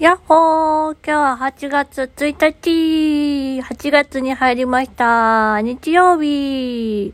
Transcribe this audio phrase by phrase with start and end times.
[0.00, 7.12] やっほー今日は8月1日 !8 月に入りました日曜日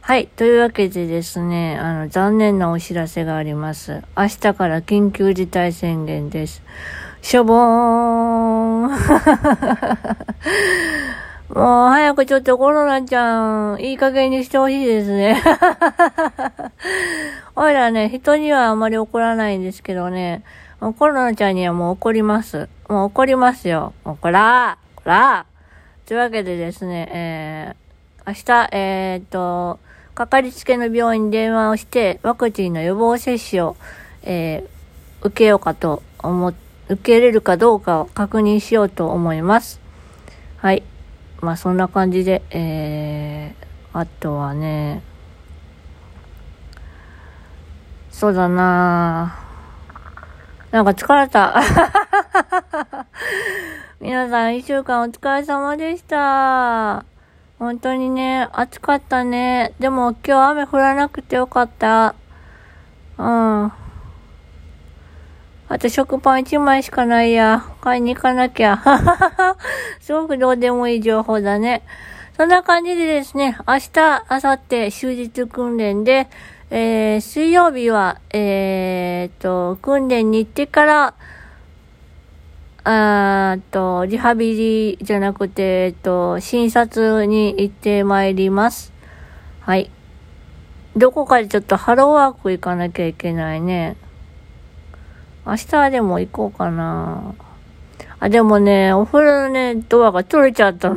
[0.00, 0.28] はい。
[0.28, 4.02] というわけでですね、あの、残念なお知らせがあります。
[4.16, 6.62] 明日から緊急事態宣言です。
[7.22, 8.82] しょぼーん
[11.52, 15.42] もう早くちょっとコロナちゃん、いい加減にしてほしいですね。
[17.56, 20.44] おいらね、人にはあまり怒らないんですけどね、
[20.90, 22.68] コロナちゃんにはもう怒ります。
[22.88, 23.94] もう怒りますよ。
[24.04, 29.78] もうこらーこらーというわけでですね、えー、明日、えー、っと、
[30.16, 33.76] かかりつけの病院に電話をして、ワクチンの予防接種を、
[34.24, 36.52] えー、受けようかと思、
[36.88, 39.80] 受けれるかどうかを確認しようと思います。
[40.56, 40.82] はい。
[41.40, 45.00] まあそんな感じで、えー、あとはね、
[48.10, 49.41] そうだなぁ。
[50.72, 51.60] なんか疲れた。
[54.00, 57.04] 皆さん一週間お疲れ様でした。
[57.58, 59.74] 本当にね、暑かったね。
[59.78, 62.14] でも今日雨降らなくてよかった。
[63.18, 63.72] うん。
[65.68, 67.66] あと食パン1枚しかないや。
[67.82, 68.82] 買いに行かなきゃ。
[70.00, 71.82] すごくどうでもいい情報だね。
[72.34, 73.90] そんな感じでですね、明日、
[74.30, 76.28] 明後日、終日訓練で、
[76.74, 81.14] えー、水曜日は、えー、と、訓練に行ってから、
[82.84, 84.56] あと、リハビ
[84.96, 88.90] リじゃなくて、えっと、診察に行ってまいります。
[89.60, 89.90] はい。
[90.96, 93.98] どこかでちょっとハローワーク行かなきゃいけないね。
[95.44, 97.34] 明日はでも行こうかな。
[98.18, 100.96] あ、でもね、お風呂のね、ドアが取れちゃったの。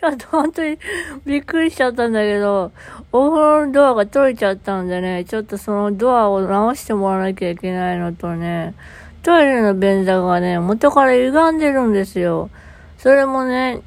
[0.00, 0.78] ちょっと本当に
[1.26, 2.72] びっくりしちゃったんだけど、
[3.12, 8.74] お風呂のドアが取れちゃったんでね、ちょっとそのドアを直してもらわなきゃいけないのとね、
[9.22, 12.48] トイレの便座がね、元から歪んでるんですよ。
[12.96, 13.82] それもね、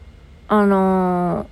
[0.48, 1.48] あの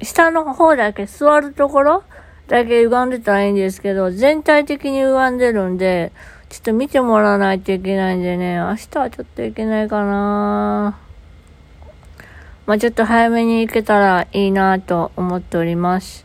[0.00, 2.04] ー、下の方だけ座るところ
[2.46, 6.12] だけ歪んでたらいいんですけど、全体的に歪んでるんで、
[6.50, 10.98] ちょっと見てもらわないといけないんでね、明日はちょっといけないかな。
[11.06, 11.09] ぁ
[12.70, 16.24] まあちょっと早めに行けたらいいなと思っております。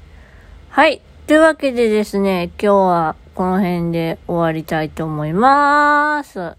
[0.70, 1.02] はい。
[1.26, 6.38] というわけでですね、今日はこの辺で終わりたいと思います。
[6.38, 6.56] 今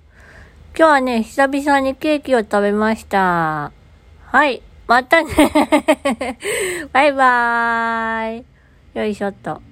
[0.75, 3.71] 日はね、久々にケーキを食べました。
[4.25, 4.61] はい。
[4.89, 5.31] またね
[6.93, 8.45] バイバーイ。
[8.99, 9.67] よいしょっと。